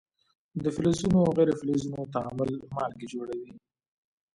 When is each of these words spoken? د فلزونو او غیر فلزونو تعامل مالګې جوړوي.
د 0.63 0.65
فلزونو 0.75 1.17
او 1.25 1.31
غیر 1.37 1.49
فلزونو 1.59 2.01
تعامل 2.15 2.51
مالګې 2.75 3.07
جوړوي. 3.13 3.51